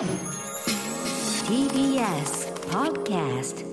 [0.00, 0.08] TBS
[2.70, 3.66] Podcast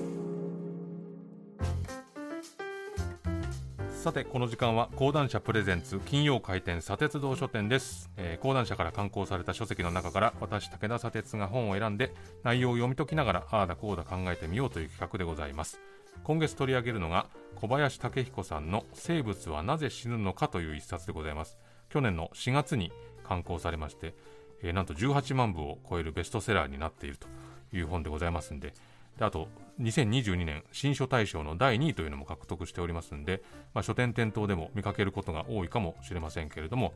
[3.90, 12.14] さてこの時間は講談社プレゼンツ金曜開店砂鉄道書店です、えー講談社から刊行された書籍の中から私武田砂鉄が本を選んで
[12.44, 15.80] 内容を読み解きながらああだこうだ考えてみようという企画でございます。
[16.26, 21.58] 今月取り上げるのが小林武彦さんの生物はなぜ死ぬのかという一冊でございます。
[21.90, 22.92] 去年の4月に
[23.24, 24.14] 刊行されまして、
[24.62, 27.28] えーなんと18万部を超えるベストセラーになっていると
[27.76, 28.74] いう本でございますんで
[29.18, 29.48] であと
[29.82, 33.42] 2022年新書大賞の第2位というのも獲得しておりますんで、
[33.74, 36.94] まあ、書店店頭でも見かけることが多いかもしれませんけれども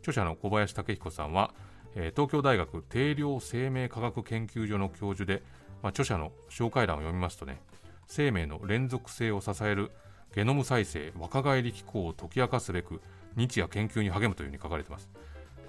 [0.00, 1.52] 著者の小林武彦さんは、
[1.94, 5.42] えー東京大学定量生命科学研究所の教授で、
[5.82, 7.60] まあ、著者の紹介欄を読みますとね
[8.06, 9.90] 生命の連続性を支える
[10.34, 13.00] ゲノム再生若返り機構を解き明かすべく
[13.36, 15.08] 日夜研究に励むというふうに書かれています。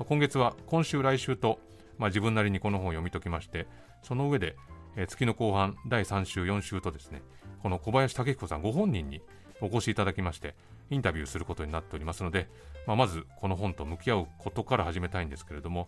[0.03, 1.59] 今月は今週来週と、
[1.97, 3.65] まあ、自分なりにこの本を読み解きまして
[4.03, 4.57] その上で、
[4.97, 7.21] えー月の後半第3週4週とですね
[7.63, 9.21] この小林武彦さんご本人に
[9.61, 10.55] お越しいただきまして
[10.89, 12.49] インタビューすることになっておりますので、
[12.85, 15.87] まあ、まずこの本と向き合うことから始めたいんですけれども、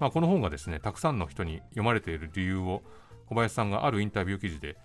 [0.00, 2.82] まあ、この本がですねたくさんの人に読まれている理由を
[3.28, 4.76] 小林さんがあるインタビュー記事で、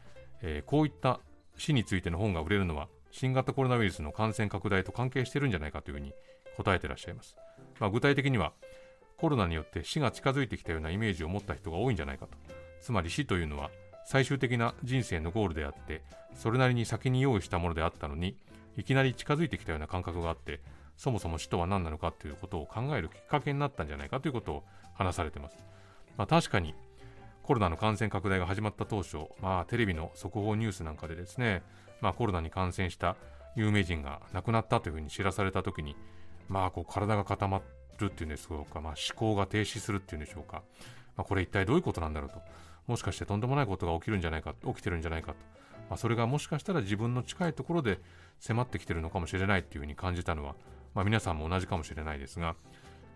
[0.41, 1.19] えーこういった
[1.57, 6.13] 死についての本が売れるのは新型コロナウイルスの感染拡大と関係しているんじゃないかというふうに
[6.57, 7.35] 答えてらっしゃいます、
[7.79, 8.53] まあ、具体的には
[9.17, 12.37] コロナによって死が近づいてきたようなイメージを持った人が多いんじゃないかと。
[12.81, 13.71] つまり死というのは
[14.05, 16.01] 最終的な人生のゴールであって
[16.35, 18.35] それなりに先に用意したものであったのに
[18.75, 20.59] いきなり近づいてきたような感覚があって
[20.97, 25.57] そもそも死とは何なのかということを考えるきっかけになったんじゃないかということを話されています、
[26.17, 26.75] まあ、確かに
[27.43, 31.63] コロナの感染拡大が始まった当初、まあ、テレビの速報ニュースなんかでですね、
[32.01, 33.15] まあ、コロナに感染した
[33.55, 35.95] 有名人が亡くなったというふうに知らされたときに、
[36.49, 37.61] まあ、こう体が固ま
[37.99, 40.63] るっていうんですか、まあ、思考が停止するっていうんでしょうか、
[41.15, 42.41] まあ、これ一体どういうことなんだろうと、
[42.87, 45.37] もしかしてとんでもないことが起きるんじゃないか、起きてるんじゃないかと、
[45.89, 47.99] まあ、それがもしかしたら自分の近いところで
[48.39, 50.55] 迫ってきてるのかもしれないっていうふうに感じたのは、
[50.93, 52.55] まあ、皆さんも同じかもしれないですが、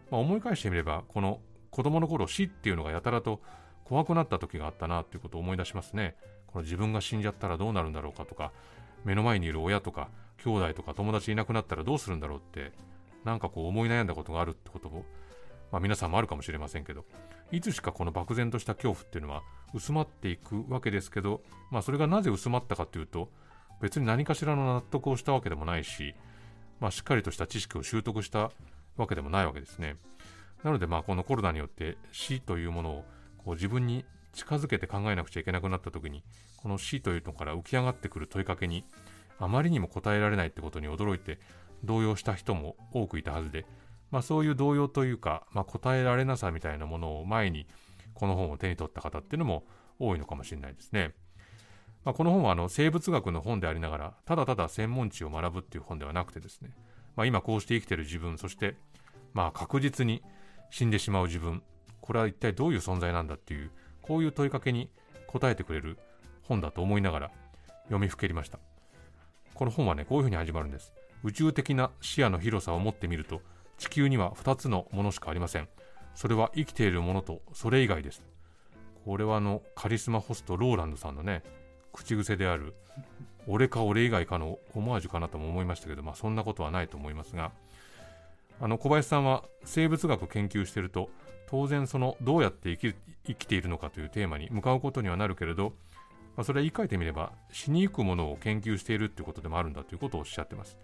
[0.10, 1.40] まあ、思い返してみれば、この
[1.70, 3.42] 子供の頃死っていうのがやたらと
[3.84, 6.16] 怖くなった時があったなということを思い出しますね。
[6.48, 8.52] この自分が死んじゃったらどうなるんだろうかとか、
[9.04, 10.10] 目の前にいる親とか
[10.44, 12.72] 兄弟とか友達いなくなったらどうするんだろうって、
[13.28, 15.06] なんかこう思い悩んだことがあるってことも、
[15.70, 17.04] まあ、皆さんもあるかもしれませんけど、
[17.52, 19.44] いつしかこの漠然とした恐怖っていうのは
[19.74, 23.30] 薄まっていくわけですけど、まあ、それがなぜ薄まったかというと、
[23.82, 26.16] 別に何かしらの納得をしたわけでもないし、
[26.80, 28.52] まあ、しっかりとした知識を習得した
[28.96, 29.98] わけでもないわけですね。
[30.64, 33.06] なので、まあ、このコロナによって死というものを
[33.38, 36.24] こう自分に近づけて考えなくちゃいけなくなった時に、
[36.56, 38.86] この死というのから浮き上がってくる問いかけに、
[39.40, 41.40] あまりにも答えられないってことに驚いて、
[41.84, 43.66] 動揺した人も多くいたはずで、
[44.12, 47.68] まあ、そういう動揺というか、まあ、答えられなさみたいなものを前に、
[48.14, 49.64] この本を手に取った方っていうのも
[50.00, 51.14] 多いのかもしれないですね。
[52.06, 56.72] まあ、この本はあの生物学の本でありながら、ただただ専門知を学ぶっていう本ではなくてですね、
[57.16, 58.76] まあ、今こうして生きている自分、そして、
[59.34, 60.24] まあ、確実に
[60.70, 61.62] 死んでしまう自分、
[62.02, 63.72] これは一体どういう存在なんだっていう、
[64.02, 64.90] こういう問いかけに
[65.28, 65.98] 答えてくれる
[66.44, 67.32] 本だと思いながら
[67.84, 68.60] 読みふけりました。
[69.54, 70.94] この本はね、こういうふうに始まるんです。
[71.24, 73.42] 宇宙的な視野の広さを持ってみると、
[73.78, 75.68] 地球には2つのものしかありません。
[76.16, 78.24] それは生きているものとそれ以外です。
[79.06, 81.44] これはあの、カリスマホストローランドさんのね、
[81.94, 82.74] 口癖である、
[83.48, 87.52] 俺か俺以外かのオマージュかなとも思いましたけど、まあそんなことはないと思いますが、
[88.60, 91.10] あの小林さんは生物学研究していると、
[91.48, 92.96] 当然そのどうやって生き
[93.28, 95.74] 生きているのかというテーマに向かうことにはなるけれど、
[96.36, 100.78] まあ、それは言い換えてみれば死にゆくものを研究しているということでもあるんだということをおっしゃってます。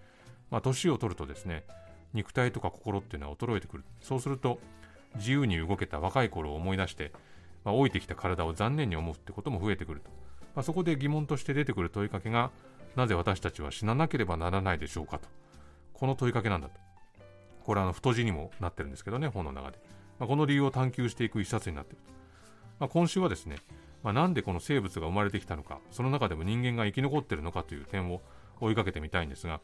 [0.53, 1.63] まあ、年を取るとですね、
[2.13, 3.83] 肉体とか心っていうのは衰えてくる。
[4.01, 4.59] そうすると、
[5.15, 7.11] 自由に動けた若い頃を思い出して、
[7.65, 10.11] まあ、老いてきた体を残念に思うってことも増えてくると。
[10.53, 12.51] まあ、そこで疑問として出てくる問いかけが、
[12.95, 15.27] なぜ私たちは死ななければならないでしょうかと。
[15.93, 16.79] この問いかけなんだと。
[17.65, 19.79] これはあの太字にもなってるんですけどね、本の中で。
[20.19, 22.11] まあ、この理由を探求していく一冊になっていると。
[22.79, 23.55] まあ、今週はですね、
[24.03, 28.21] まあ、なんでこの生物が生まれてきたのか、その中でも人間が生き残ってるのかという点を
[28.61, 29.59] 追いかけてみたいんですが、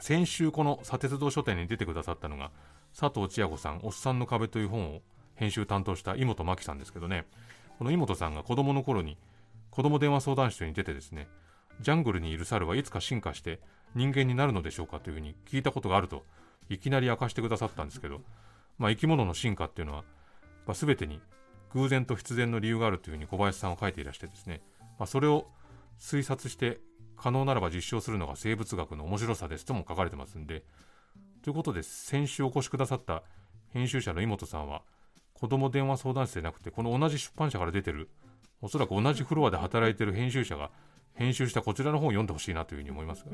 [0.00, 2.50] 先週この砂鉄道書店に出てくださったのが、
[2.98, 5.02] 佐藤千也子さん、おっさんの壁という本を
[5.34, 7.26] 編集担当した井本真紀さんですけどね、
[7.78, 9.16] この井本さんが子供の頃に
[9.70, 11.28] 子供電話相談室に出てですね、
[11.80, 13.60] ジャングルにいる猿はいつか進化して
[13.94, 16.24] 人間になるのでしょうかというふうに聞いたことがあると、
[16.68, 18.20] いきなり明かしてくださったんですけど、
[18.78, 20.04] まあ、生き物の進化っていうのは、
[20.66, 21.20] まあ、全てに
[21.74, 24.60] 偶然と必然の理由があるというふうに小林さんは書いていらしてですね、
[24.98, 25.46] まあ、それを
[25.98, 26.80] 推察して
[27.20, 30.62] 可能ならば実証するのが生物学の面白さですとも書かれてますんで、
[31.42, 33.22] ということで先週お越しくださった
[33.72, 34.82] 編集者の井本さんは、
[35.34, 38.10] 子供電話相談室でなくてこの同じ出版社から出てる
[38.60, 40.70] おそらく同じフロアで働いてる編集者が
[41.14, 43.30] 編集したこちらの本を読んでほしいなというふうに思いますが、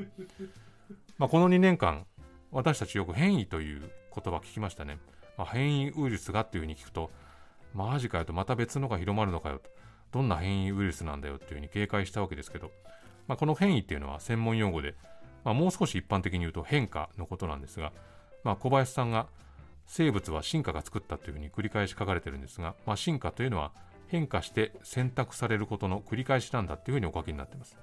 [1.17, 2.05] まあ、この2年間
[2.51, 3.89] 私たちよく変異という言
[4.33, 4.99] 葉聞きましたね、
[5.39, 7.11] まあ、変異ウイルスがっていうふうに聞くと
[7.73, 9.71] マジかよとまた別のが広まるのかよと
[10.13, 12.71] どんな変異ウイルスなんだよっていうふうに警戒したわけですけど、
[13.27, 14.95] まあ、この変異っていうのは専門用語で、
[15.45, 17.93] まあ、もう少し一般的に言うと変化のことなんですが、
[18.43, 19.27] まあ、小林さんが
[19.87, 23.73] 生物は進化が作ったというふうに繰り返し書かれてるんですが、まあ、進化というのは
[24.09, 27.77] 変化して選択されることの繰り返しなんだというふうにお書きになっています。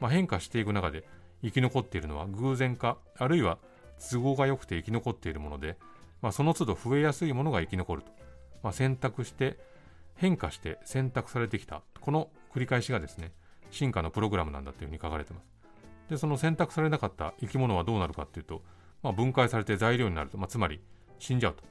[0.00, 1.04] まあ、変化していく中で
[1.42, 3.58] 生き残っているのは偶然か、あるいは
[3.98, 5.76] 都合が良くて生き残っているもので、
[6.22, 8.12] まあ、その都度増えやすいものが生き残ると。
[8.62, 9.58] まあ、選択して
[10.16, 11.82] 変化して選択されてきた。
[12.00, 13.32] この繰り返しがですね、
[13.74, 15.46] 進化のプログラムなんだというふうに書かれてます。
[16.08, 18.62] で、その選択されなかった生き物はどうなるかっていうと、
[19.02, 20.80] まあ、分解されて材料になると、まあ、つまり
[21.18, 21.62] 死んじゃうと。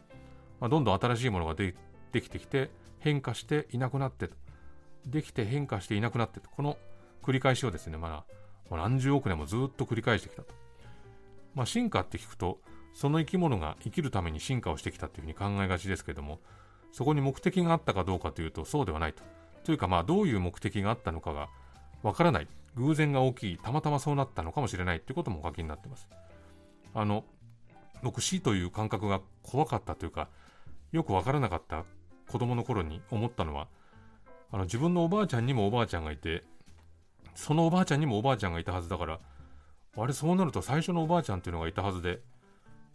[0.59, 1.73] まあ、どんどん新しいものがで
[2.13, 2.69] きてきて、
[2.99, 4.35] 変化していなくなってと。
[5.05, 6.49] できて変化していなくなってと。
[6.49, 6.77] この
[7.21, 8.25] 繰り返しをですね、ま
[8.69, 10.53] あ、何十億年もずっと繰り返してきたと。
[11.53, 12.59] まあ、進化って聞くと、
[12.93, 16.39] その生き物が生きるために進化をしてきたというふうに考えがちですけども、
[16.91, 19.23] そこに目的があったかどうかというと、そうではないと。
[19.63, 21.49] というか、まあ、どういう目的があったのかが
[22.03, 22.47] わからない。
[22.75, 23.57] 偶然が大きい。
[23.57, 26.07] たまたまそうなったのかもしれないということもお書きになってます。
[26.93, 27.23] あの、
[28.03, 30.27] 僕死という感覚が怖かったというか、
[30.91, 31.85] よくわからなかった
[32.29, 33.67] 子供の頃に思ったのは、
[34.51, 36.43] あの自分のおばあちゃんにもおばあちゃんがいて、
[37.33, 39.19] そのおばあちゃんにもおばあちゃんがいたはずだから、
[39.97, 42.19] あれそうなると最初のおばあちゃんっていうのがいたはずで、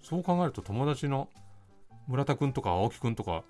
[0.02, 1.28] そう考えると友達の
[2.06, 3.42] 村田くんとか青木くんとか、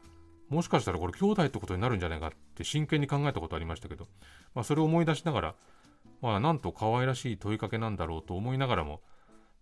[0.49, 4.07] もしかしたらこれ兄弟ってことになるんじゃないかって真剣に考えたことありましたけど、
[4.55, 5.55] まあ、それを思い出しながら、
[6.23, 9.03] まあ、なんと可愛らしい問いかけなんだろうと思いながらも、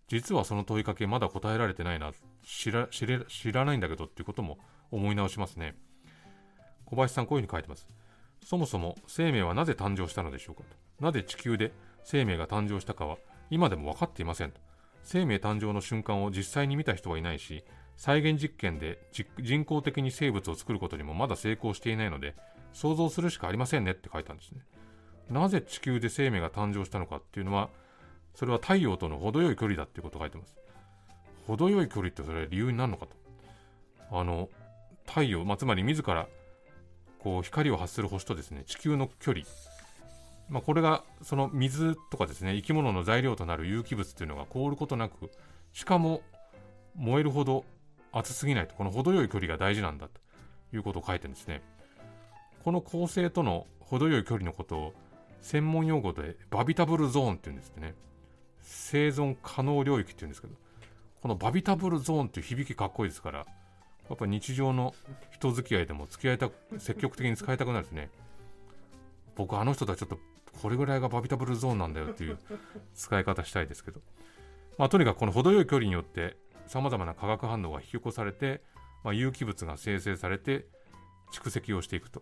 [0.07, 2.11] 実はその問いかけまだ答えられてないな、
[2.43, 3.05] 知ら知
[3.51, 4.57] らないんだけどっていうことも
[4.89, 5.75] 思い直しますね。
[6.85, 7.87] 小林さんこういうふうに書いてます。
[8.45, 11.03] そもそも生命はなぜ誕生したのでしょうかと。
[11.03, 11.73] なぜ地球で
[12.05, 13.17] 生命が誕生したかは
[13.49, 14.61] 今でも分かっていませんと。
[15.03, 17.65] 生命誕生の瞬間を実際に見た人はいないし、
[17.97, 18.99] 再現実験で
[19.39, 22.35] 人工的に生物を作ることにもまだ成功していないので、
[22.71, 24.61] 想像するしかありませんねって書いたんですね。
[25.29, 27.69] なぜ地球で生命が誕生したのかっていうのは、
[28.35, 30.55] それは太陽との程よい距離だっていうことが書いてます。
[31.47, 33.15] 程よい距離ってそれは理由になるのかと。
[34.11, 34.47] あの、
[35.05, 36.27] 太陽、まあ、つまり自ら
[37.19, 39.43] こう光を発する星とですね、地球の距離。
[40.49, 45.31] まあ、これがその水とかですね、生き物の材料となる有機物っていうのが凍ることなく、
[45.73, 46.21] しかも
[46.95, 47.65] 燃えるほど
[48.11, 50.19] 熱すぎないと、この程よい距離が大事なんだと
[50.75, 51.61] いうことを書いてるんですね。
[52.63, 54.93] この構成との程よい距離のことを
[55.41, 57.95] 専門用語でバビタブルゾーンって言うんですね。
[58.61, 60.55] 生存可能領域って言うんですけど、
[61.21, 63.45] このバビタブルゾーンっていう響きかっこいいですから、や
[64.13, 64.93] っぱ日常の
[65.31, 66.49] 人付き合いでも付き合いた
[66.79, 68.09] 積極的に使いたくなるんですね。
[69.35, 70.19] 僕あの人とはちょっと
[70.61, 72.37] これぐらいがバビタブルゾーンなんだよっていう
[72.95, 74.01] 使い方したいですけど。
[74.77, 76.37] まあとにかくこの程よい距離によって
[76.67, 78.61] 様々な化学反応が引き起こされて、
[79.03, 80.67] まあ、有機物が生成されて
[81.33, 82.21] 蓄積をしていくと。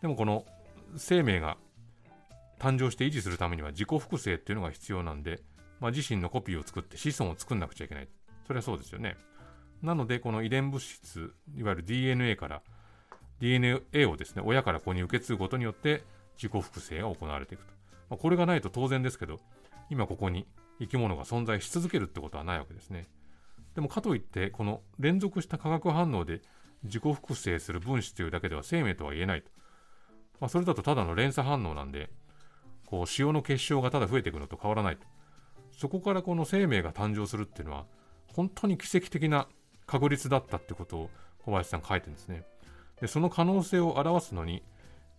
[0.00, 0.44] でもこの
[0.96, 1.56] 生命が
[2.58, 5.40] 誕生して維持するためには自己複製っていうのが必要なんで、
[5.80, 8.08] まあ、自身のコピーを作って子孫を作んなくちゃいけない。
[8.46, 9.16] それはそうですよね。
[9.82, 12.62] なので、この遺伝物質、いわゆる DNA から、
[13.40, 16.02] DNA をですね、親から子に受け継ぐことによって
[16.36, 17.72] 自己複製が行われていくと。
[18.10, 19.38] まあ、これがないと当然ですけど、
[19.90, 20.46] 今ここに
[20.80, 23.06] 生き物が存在し続けるってことはないわけですね。
[23.78, 26.40] でもかといって、この連続した化学反応で
[26.82, 29.52] 自己複製する分子というだけでは生命とは言えないと。
[30.40, 32.10] まあ、それだとただの連鎖反応なんで、
[32.86, 35.06] こう塩の結晶がただ増えていくのと変わらないと。
[35.70, 37.86] そこからこの生命が誕生するっていうのは、
[38.34, 39.46] 本当に奇跡的な
[39.86, 41.10] 確率だったってことを
[41.44, 42.42] 小林さん書いてるんですね。
[43.00, 44.64] で、その可能性を表すのに、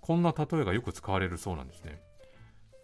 [0.02, 2.02] こんな例えがよく使われるそうなんですね。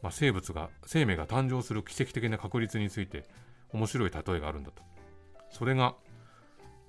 [0.01, 3.25] まあ、生物が、生命が誕生する奇跡的な確率について
[3.73, 4.94] 面白い例えがあるんだと。
[5.55, 5.95] それが、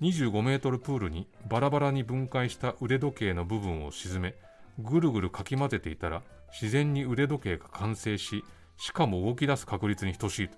[0.01, 4.35] 25メートルプールにバラバラに分解した腕時計の部分を沈め、
[4.77, 6.21] ぐるぐるかき混ぜていたら、
[6.51, 8.43] 自然に腕時計が完成し、
[8.75, 10.57] しかも動き出す確率に等しいと。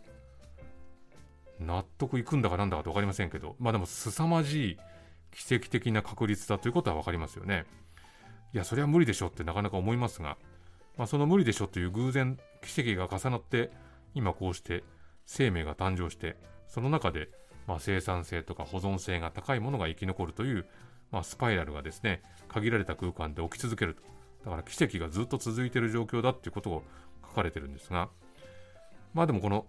[1.60, 4.78] 納得いくんだかなんだかと分かりませんけど、まあでも凄まじい
[5.30, 7.66] 奇跡的な確率だということは分かりますよね。
[8.56, 10.39] いや、それは無理でしょってなかなか思いますが、
[10.98, 13.70] まあ、その無理でしょという偶然、奇跡が重なって、
[14.16, 14.84] 今こうして
[15.28, 16.38] 生命が誕生して、
[16.68, 17.30] その中で、
[17.70, 20.66] まあ、生産性とか保存性が高いものが生き残るという、
[21.12, 24.02] まあ、スパイラルがですね、限られた空間で起き続けると。
[24.44, 26.84] だから奇跡がずっと続いている状況だっていうことを
[27.28, 28.10] 書かれてるんですが、
[29.14, 29.68] まあでもこの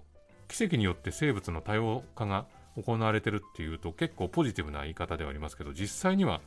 [0.49, 2.47] 奇跡によって生物の多様化が
[2.83, 6.41] 行われてるっていうと結構ポジティブな言い方ではありますけど実際には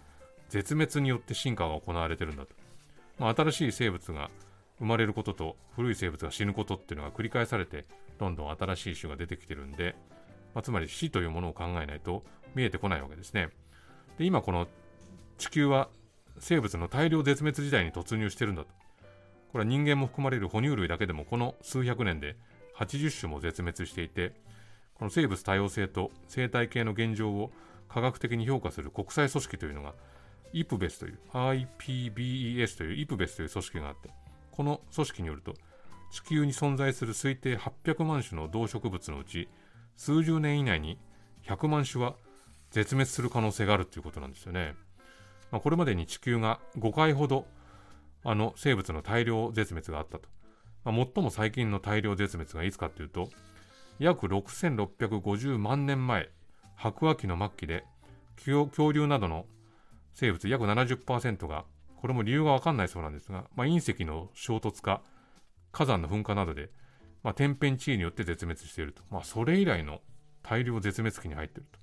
[0.50, 2.56] 絶滅によって進化が行われてるんだと、
[3.20, 4.30] まあ、新しい生物が
[4.80, 7.86] 生まれることと古い生物が死ぬことっていうのが繰り返されて
[8.18, 9.96] どんどん新しい種が出てきてるんで、
[10.54, 12.24] まあ、つまり死というものを考えないと
[12.56, 13.50] 見えてこないわけですね。
[14.18, 14.68] で今この
[15.38, 15.90] 地球は
[16.40, 18.70] 生物の大量絶滅時代に突入してるんだと。
[19.52, 22.36] これは人間も含まれる哺乳類だけでもこの数百年で
[22.76, 24.34] 80種も絶滅していて
[24.96, 27.52] この生物多様性と生態系の現状を
[27.88, 29.94] 科学的に評価する国際組織というのが
[30.54, 34.10] IPBES という IPBES という IPBES という組織があって
[34.52, 35.54] この組織によると
[36.12, 39.48] 地球に存在する推定800万種の動植物のうち
[39.96, 40.98] 数十年以内に
[41.46, 42.16] 100万種は
[42.72, 44.76] 絶滅する可能性があるということなんですよね。
[45.52, 47.46] まあ、これまでに地球が5回ほど
[48.24, 50.30] あの生物の大量絶滅があったと。
[50.84, 53.30] まあ、最も最近の大量絶滅がいつかというと
[54.00, 56.30] 約6650万年前
[56.76, 57.86] 白亜紀の末期で
[58.36, 59.46] 恐竜などの
[60.14, 65.02] 生物約70%がこれも理由がわかんないそうなんですが、まあ、隕石の衝突か
[65.72, 66.70] 火山の噴火などで、
[67.24, 70.02] まあ、天変地異によって絶滅していると、まあ、それ以来の
[70.44, 71.80] 大量絶滅期に入っていると。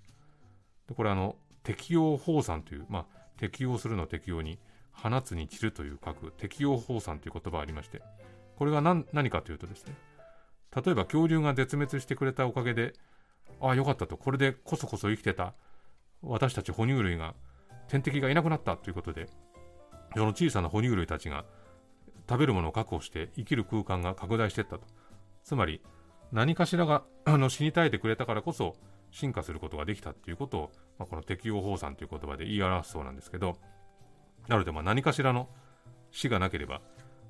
[0.89, 3.07] でこれあの適応放散という、まあ、
[3.39, 4.59] 適応するの適用に
[4.93, 8.03] 放つに散るという書く適応放散という言葉がありまして
[8.57, 9.95] これが何何かというとですね
[10.75, 12.93] 例えば恐竜が絶滅してくれたおかげで
[13.61, 14.17] ああよかったと。
[14.17, 15.55] これでこそこそ生きてた
[16.23, 17.35] 私たち哺乳類が
[17.89, 19.29] 天敵がいなくなったということで
[20.15, 21.45] その小さな哺乳類たちが
[22.29, 24.87] 食べるものを確保して生きる空間が拡大していったと。
[25.43, 25.83] つまり、
[26.33, 28.77] 何かしらが あの死に絶えてくれたからこそ
[29.11, 33.57] 進化することができたということを、まあ、この適応放散という言葉で言い表すそうなんですけど、
[34.49, 35.49] なのでまあ何かしらの
[36.11, 36.81] 死がなければ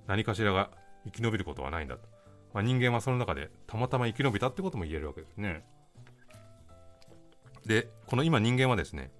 [0.06, 0.70] 何かしらが
[1.04, 2.08] 生き延びることはないんだと。
[2.52, 5.64] まあ、人間はその中でたまたま生き延びたってことも言えるわけですね。
[7.64, 9.12] で、この今人間はですね、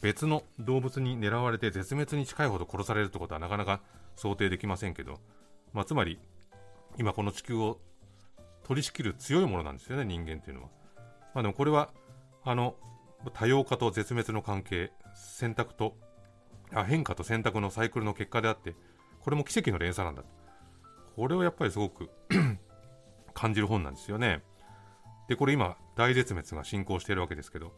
[0.00, 3.80] 別の動物に狙われて絶滅に近いほど殺されるってことはなかなか
[4.16, 5.18] 想定できませんけど、
[5.72, 6.18] まあ、つまり
[6.98, 7.80] 今この地球を
[8.70, 10.68] 取り仕切る強いものなんですよね人間っていうのは。
[11.34, 11.90] まあ、でもこれは
[12.44, 12.76] あの
[13.34, 15.96] 多様化と絶滅の関係選択と
[16.72, 18.76] あ変化と選択のサイクルの結果であって
[19.18, 20.22] これも奇跡の連鎖なんだ
[21.16, 22.10] これをやっぱりすごく
[23.34, 24.42] 感じる本なんですよね。
[25.28, 27.72] でこれ今大絶滅が進行しているわけですけど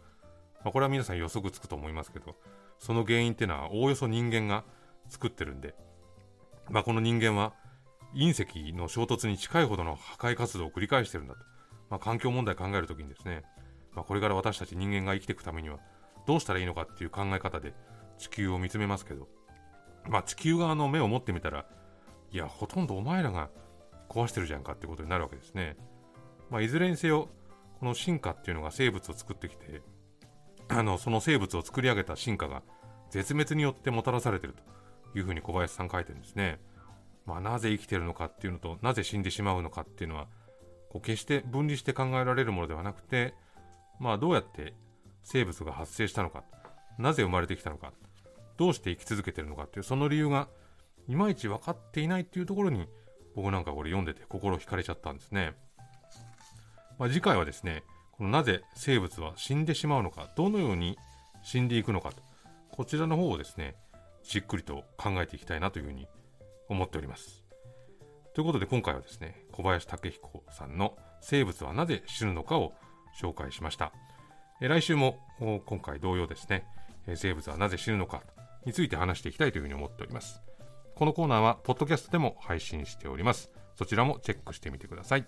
[0.62, 2.36] まあ、これは皆さん予測つくと思いますけど、
[2.78, 4.64] その原因っていうのはおおよそ人間が
[5.08, 5.74] 作ってるんで、
[6.70, 7.52] まあ、この人間は
[8.14, 8.30] 隕
[8.68, 11.40] 石の衝突に近いほどの破壊活動を繰り返してるんだと。
[11.90, 13.42] まあ、環境問題考えるときにですね、
[13.94, 15.78] まあ、これから私たち人間が生きていくためには
[16.26, 17.74] どうしたらいいのかっていう考え方で
[18.18, 19.28] 地球を見つめますけど、
[20.08, 21.66] まあ、地球側の目を持ってみたら、
[22.30, 23.50] いや、ほとんどお前らが
[24.08, 25.76] 壊してるじゃんかってことになるわけですね。
[26.50, 27.28] まあ、いずれにせよ、
[27.80, 29.82] この進化っていうのが生物を作ってきて、
[30.68, 32.62] あのその生物を作り上げた進化が
[33.10, 36.60] 絶滅によってもたらされてるというふうに小林さん書いてるんですね。
[37.26, 40.26] まあ、なぜ生きてるのかっていうのとなぜ死んでしまうのかっていうのは
[40.90, 43.34] こう決して分離して考えられるものではなくて、
[44.00, 44.74] まあ、どうやって
[45.22, 46.42] 生物が発生したのか
[46.98, 47.92] なぜ生まれてきたのか
[48.56, 50.48] どうして生き続けてるのかっていうその理由が
[51.08, 52.86] いまいち分かっていないっていうところに
[53.34, 55.54] 僕なんかこれ読んでて心惹かれちゃったんですね。
[56.98, 57.82] まあ、次回はですね
[58.22, 60.96] このなぜ生物は死んでしまうのか、どのように
[61.42, 62.22] 死んでいくのかと、
[62.70, 63.74] こちらの方をですね、
[64.22, 66.21] じっくりと考えていきたいなというふうに思います
[66.72, 67.44] 思っております。
[68.34, 72.72] ということで今回はですね、小林武彦さんの生物はなぜ死ぬのかを
[73.20, 73.92] 紹介しました。
[74.60, 75.18] え来週も
[75.66, 76.64] 今回同様ですね、
[77.14, 78.22] 生物はなぜ死ぬのか
[78.64, 80.40] について話していきたいというふうに思っております。
[80.94, 83.50] このコーナーはポッドキャストでも配信しております。
[83.76, 85.26] そちらもチェックしてみてください。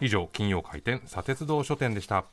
[0.00, 2.24] 以上金曜開店砂鉄道書店でした